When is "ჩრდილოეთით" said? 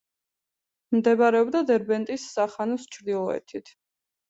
2.97-3.75